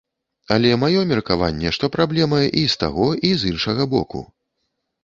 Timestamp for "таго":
2.87-3.07